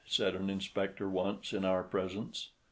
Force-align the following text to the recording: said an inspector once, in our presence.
said 0.07 0.33
an 0.33 0.49
inspector 0.49 1.07
once, 1.07 1.53
in 1.53 1.63
our 1.63 1.83
presence. 1.83 2.49